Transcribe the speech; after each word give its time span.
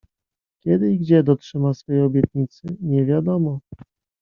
Kiedy 0.59 0.91
i 0.91 0.99
gdzie 0.99 1.23
dotrzyma 1.23 1.73
swej 1.73 2.01
obietnicy… 2.01 2.77
nie 2.79 3.05
wiadomo. 3.05 3.59